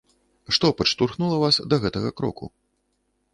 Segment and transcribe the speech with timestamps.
[0.55, 2.51] Што падштурхнула вас да гэтага кроку?